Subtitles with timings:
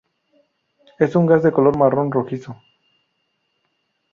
[0.97, 2.57] Es un gas de color marrón rojizo.